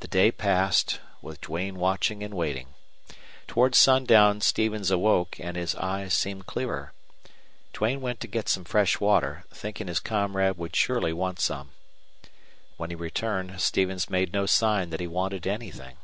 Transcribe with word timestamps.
The 0.00 0.08
day 0.08 0.32
passed, 0.32 0.98
with 1.22 1.40
Duane 1.40 1.76
watching 1.78 2.24
and 2.24 2.34
waiting. 2.34 2.74
Toward 3.46 3.76
sundown 3.76 4.40
Stevens 4.40 4.90
awoke, 4.90 5.38
and 5.38 5.56
his 5.56 5.76
eyes 5.76 6.14
seemed 6.14 6.46
clearer. 6.46 6.92
Duane 7.72 8.00
went 8.00 8.18
to 8.22 8.26
get 8.26 8.48
some 8.48 8.64
fresh 8.64 8.98
water, 8.98 9.44
thinking 9.52 9.86
his 9.86 10.00
comrade 10.00 10.58
would 10.58 10.74
surely 10.74 11.12
want 11.12 11.38
some. 11.38 11.70
When 12.76 12.90
he 12.90 12.96
returned 12.96 13.60
Stevens 13.60 14.10
made 14.10 14.32
no 14.32 14.46
sign 14.46 14.90
that 14.90 14.98
he 14.98 15.06
wanted 15.06 15.46
anything. 15.46 15.96